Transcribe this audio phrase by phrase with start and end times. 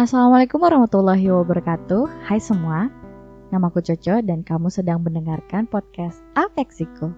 [0.00, 2.24] Assalamualaikum warahmatullahi wabarakatuh.
[2.24, 2.88] Hai semua,
[3.52, 7.12] namaku Coco dan kamu sedang mendengarkan podcast Afeksiko.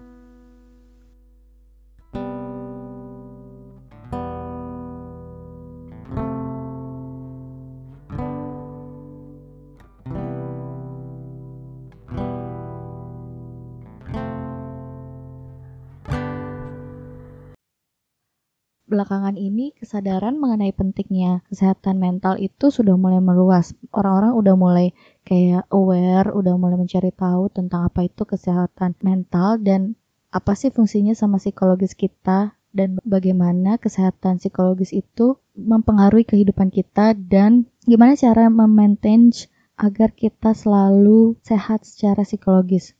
[18.93, 23.73] Belakangan ini kesadaran mengenai pentingnya kesehatan mental itu sudah mulai meluas.
[23.89, 24.87] Orang-orang udah mulai
[25.25, 29.97] kayak aware, udah mulai mencari tahu tentang apa itu kesehatan mental dan
[30.29, 37.65] apa sih fungsinya sama psikologis kita dan bagaimana kesehatan psikologis itu mempengaruhi kehidupan kita dan
[37.89, 39.33] gimana cara memaintain
[39.77, 42.93] agar kita selalu sehat secara psikologis.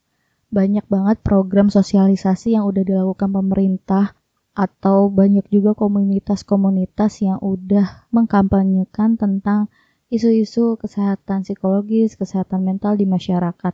[0.54, 4.14] Banyak banget program sosialisasi yang udah dilakukan pemerintah
[4.54, 9.74] atau banyak juga komunitas-komunitas yang udah mengkampanyekan tentang
[10.14, 13.74] isu-isu kesehatan psikologis, kesehatan mental di masyarakat.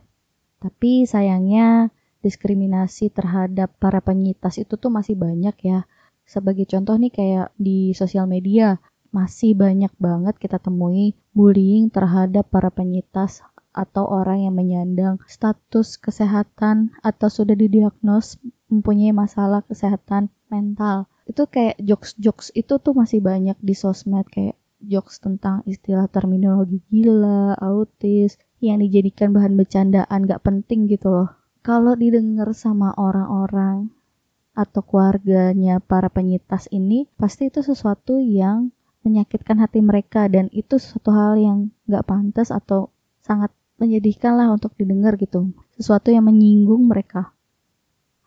[0.60, 1.92] Tapi sayangnya
[2.24, 5.84] diskriminasi terhadap para penyintas itu tuh masih banyak ya.
[6.24, 8.80] Sebagai contoh nih kayak di sosial media,
[9.12, 16.94] masih banyak banget kita temui bullying terhadap para penyintas atau orang yang menyandang status kesehatan
[17.04, 18.38] atau sudah didiagnos
[18.70, 25.20] mempunyai masalah kesehatan mental itu kayak jokes-jokes itu tuh masih banyak di sosmed kayak jokes
[25.20, 31.28] tentang istilah terminologi gila, autis yang dijadikan bahan bercandaan gak penting gitu loh.
[31.60, 33.92] Kalau didengar sama orang-orang
[34.56, 38.72] atau keluarganya para penyitas ini, pasti itu sesuatu yang
[39.04, 44.76] menyakitkan hati mereka dan itu suatu hal yang gak pantas atau sangat menyedihkan lah untuk
[44.76, 45.52] didengar gitu.
[45.76, 47.32] Sesuatu yang menyinggung mereka.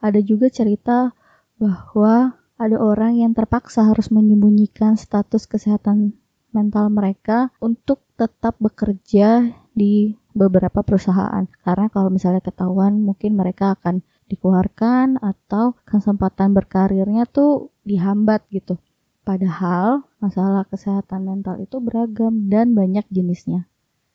[0.01, 1.13] Ada juga cerita
[1.57, 6.15] bahwa ada orang yang terpaksa harus menyembunyikan status kesehatan
[6.53, 11.49] mental mereka untuk tetap bekerja di beberapa perusahaan.
[11.65, 18.77] Karena kalau misalnya ketahuan mungkin mereka akan dikeluarkan atau kesempatan berkarirnya tuh dihambat gitu.
[19.23, 23.65] Padahal masalah kesehatan mental itu beragam dan banyak jenisnya.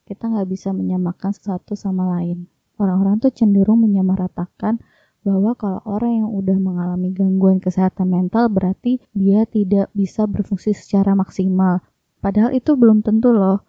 [0.04, 2.48] Kita nggak bisa menyamakan satu sama lain.
[2.78, 4.78] Orang-orang tuh cenderung menyamaratakan
[5.26, 11.12] bahwa kalau orang yang udah mengalami gangguan kesehatan mental berarti dia tidak bisa berfungsi secara
[11.18, 11.82] maksimal.
[12.22, 13.66] Padahal itu belum tentu loh.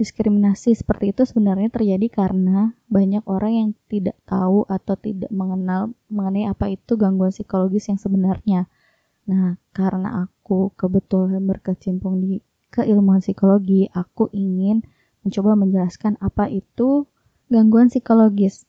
[0.00, 6.48] Diskriminasi seperti itu sebenarnya terjadi karena banyak orang yang tidak tahu atau tidak mengenal mengenai
[6.48, 8.66] apa itu gangguan psikologis yang sebenarnya.
[9.28, 12.42] Nah, karena aku kebetulan berkecimpung di
[12.72, 14.82] keilmuan psikologi, aku ingin
[15.22, 17.06] mencoba menjelaskan apa itu
[17.46, 18.66] gangguan psikologis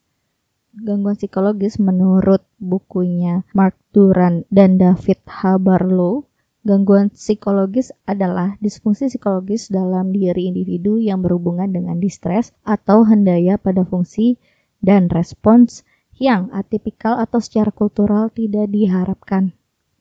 [0.73, 6.25] gangguan psikologis menurut bukunya Mark Duran dan David Habarlow,
[6.65, 13.85] gangguan psikologis adalah disfungsi psikologis dalam diri individu yang berhubungan dengan distres atau hendaya pada
[13.85, 14.41] fungsi
[14.81, 15.85] dan respons
[16.17, 19.53] yang atipikal atau secara kultural tidak diharapkan.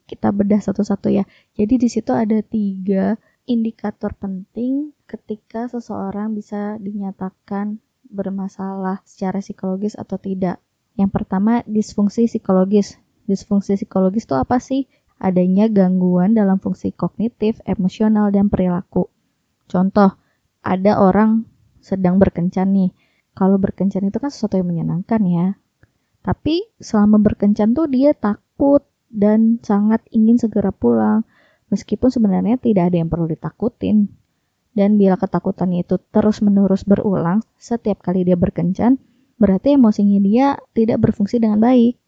[0.08, 1.24] Kita bedah satu-satu ya.
[1.56, 3.16] Jadi di situ ada tiga
[3.48, 7.80] indikator penting ketika seseorang bisa dinyatakan
[8.12, 10.60] bermasalah secara psikologis atau tidak.
[10.94, 13.00] Yang pertama, disfungsi psikologis.
[13.24, 14.86] Disfungsi psikologis itu apa sih?
[15.16, 19.08] Adanya gangguan dalam fungsi kognitif, emosional, dan perilaku.
[19.66, 20.20] Contoh,
[20.60, 21.48] ada orang
[21.80, 22.90] sedang berkencan nih.
[23.32, 25.46] Kalau berkencan itu kan sesuatu yang menyenangkan ya.
[26.22, 31.26] Tapi selama berkencan tuh dia takut dan sangat ingin segera pulang.
[31.72, 34.12] Meskipun sebenarnya tidak ada yang perlu ditakutin.
[34.72, 38.96] Dan bila ketakutannya itu terus-menerus berulang setiap kali dia berkencan,
[39.36, 42.00] berarti emosinya dia tidak berfungsi dengan baik.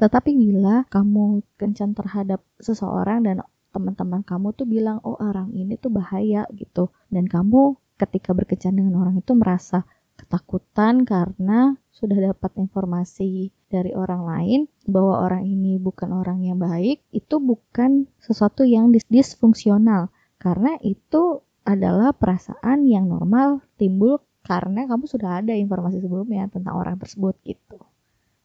[0.00, 5.92] Tetapi bila kamu kencan terhadap seseorang dan teman-teman kamu tuh bilang, oh orang ini tuh
[5.92, 6.88] bahaya gitu.
[7.12, 9.84] Dan kamu ketika berkencan dengan orang itu merasa
[10.16, 17.04] ketakutan karena sudah dapat informasi dari orang lain bahwa orang ini bukan orang yang baik,
[17.12, 20.08] itu bukan sesuatu yang disfungsional.
[20.40, 26.96] Karena itu adalah perasaan yang normal timbul karena kamu sudah ada informasi sebelumnya tentang orang
[26.96, 27.78] tersebut gitu.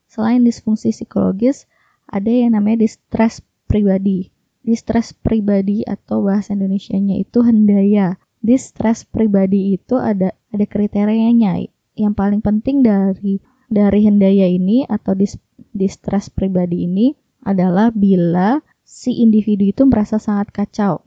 [0.06, 1.66] Selain disfungsi psikologis,
[2.06, 4.30] ada yang namanya distress pribadi.
[4.66, 8.18] Distress pribadi atau bahasa Indonesia-nya itu hendaya.
[8.42, 11.66] Distress pribadi itu ada ada kriterianya.
[11.98, 15.38] Yang paling penting dari dari hendaya ini atau dis,
[15.74, 21.02] distress pribadi ini adalah bila si individu itu merasa sangat kacau.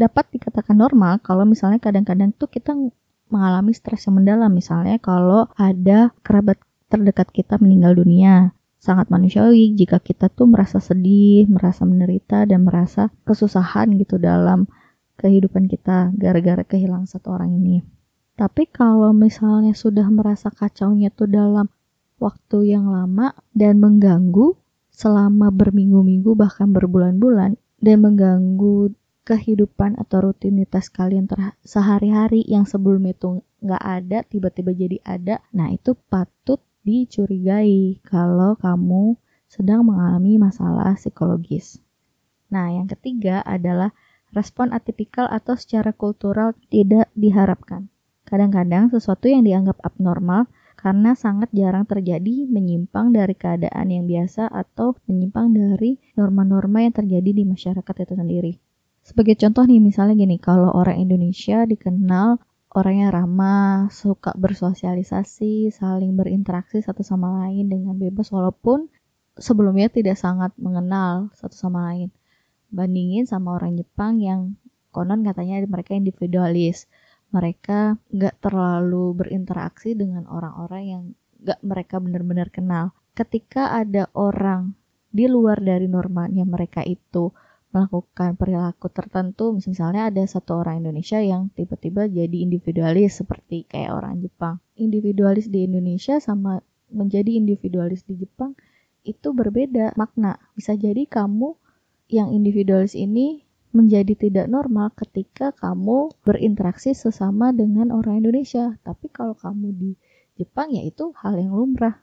[0.00, 2.72] Dapat dikatakan normal kalau misalnya kadang-kadang tuh kita
[3.28, 6.56] mengalami stres yang mendalam misalnya kalau ada kerabat
[6.88, 13.12] terdekat kita meninggal dunia sangat manusiawi jika kita tuh merasa sedih, merasa menderita dan merasa
[13.28, 14.64] kesusahan gitu dalam
[15.20, 17.84] kehidupan kita gara-gara kehilangan satu orang ini.
[18.40, 21.68] Tapi kalau misalnya sudah merasa kacaunya tuh dalam
[22.16, 24.56] waktu yang lama dan mengganggu
[24.88, 31.28] selama berminggu-minggu bahkan berbulan-bulan dan mengganggu kehidupan atau rutinitas kalian
[31.60, 39.20] sehari-hari yang sebelumnya itu nggak ada tiba-tiba jadi ada nah itu patut dicurigai kalau kamu
[39.46, 41.78] sedang mengalami masalah psikologis
[42.48, 43.92] nah yang ketiga adalah
[44.32, 47.92] respon atipikal atau secara kultural tidak diharapkan
[48.24, 50.48] kadang-kadang sesuatu yang dianggap abnormal
[50.80, 57.36] karena sangat jarang terjadi menyimpang dari keadaan yang biasa atau menyimpang dari norma-norma yang terjadi
[57.36, 58.52] di masyarakat itu sendiri.
[59.10, 62.38] Sebagai contoh nih, misalnya gini, kalau orang Indonesia dikenal
[62.70, 68.86] orangnya ramah, suka bersosialisasi, saling berinteraksi satu sama lain dengan bebas walaupun
[69.34, 72.14] sebelumnya tidak sangat mengenal satu sama lain.
[72.70, 74.54] Bandingin sama orang Jepang yang
[74.94, 76.86] konon katanya mereka individualis.
[77.34, 81.02] Mereka nggak terlalu berinteraksi dengan orang-orang yang
[81.42, 82.94] nggak mereka benar-benar kenal.
[83.18, 84.78] Ketika ada orang
[85.10, 87.34] di luar dari normanya mereka itu
[87.70, 89.54] melakukan perilaku tertentu.
[89.54, 94.58] Misalnya ada satu orang Indonesia yang tiba-tiba jadi individualis seperti kayak orang Jepang.
[94.74, 98.58] Individualis di Indonesia sama menjadi individualis di Jepang
[99.06, 100.36] itu berbeda makna.
[100.58, 101.54] Bisa jadi kamu
[102.10, 108.74] yang individualis ini menjadi tidak normal ketika kamu berinteraksi sesama dengan orang Indonesia.
[108.82, 109.90] Tapi kalau kamu di
[110.34, 112.02] Jepang ya itu hal yang lumrah.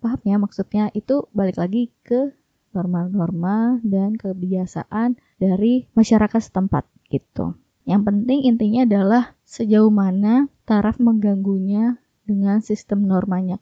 [0.00, 2.32] Paham ya maksudnya itu balik lagi ke
[2.70, 7.58] norma-norma dan kebiasaan dari masyarakat setempat gitu.
[7.88, 13.58] Yang penting intinya adalah sejauh mana taraf mengganggunya dengan sistem normanya.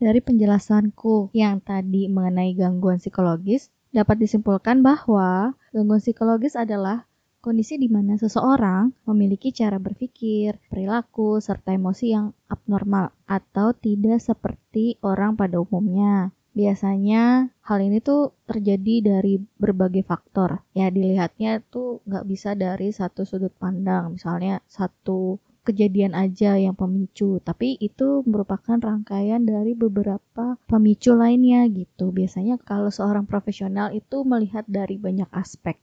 [0.00, 7.04] Dari penjelasanku yang tadi mengenai gangguan psikologis, dapat disimpulkan bahwa gangguan psikologis adalah
[7.40, 15.00] kondisi di mana seseorang memiliki cara berpikir, perilaku, serta emosi yang abnormal atau tidak seperti
[15.04, 16.32] orang pada umumnya.
[16.50, 20.66] Biasanya hal ini tuh terjadi dari berbagai faktor.
[20.74, 24.18] Ya dilihatnya tuh nggak bisa dari satu sudut pandang.
[24.18, 32.10] Misalnya satu kejadian aja yang pemicu, tapi itu merupakan rangkaian dari beberapa pemicu lainnya gitu.
[32.10, 35.78] Biasanya kalau seorang profesional itu melihat dari banyak aspek.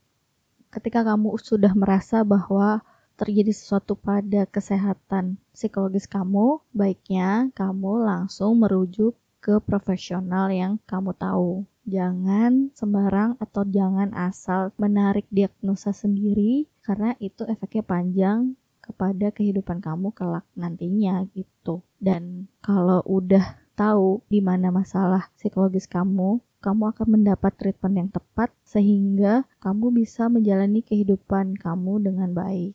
[0.68, 2.84] Ketika kamu sudah merasa bahwa
[3.16, 11.64] terjadi sesuatu pada kesehatan psikologis kamu, baiknya kamu langsung merujuk ke profesional yang kamu tahu.
[11.88, 20.12] Jangan sembarang atau jangan asal menarik diagnosa sendiri karena itu efeknya panjang kepada kehidupan kamu
[20.12, 21.84] kelak nantinya gitu.
[22.00, 28.50] Dan kalau udah tahu di mana masalah psikologis kamu, kamu akan mendapat treatment yang tepat
[28.66, 32.74] sehingga kamu bisa menjalani kehidupan kamu dengan baik.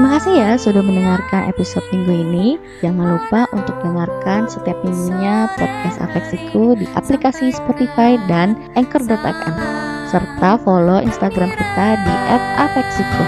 [0.00, 2.46] Terima kasih ya sudah mendengarkan episode minggu ini.
[2.80, 9.60] Jangan lupa untuk dengarkan setiap minggunya podcast Afeksiku di aplikasi Spotify dan Anchor.fm
[10.08, 13.24] serta follow Instagram kita di @afeksiku.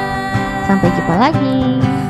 [0.65, 2.02] Sampai jumpa lagi.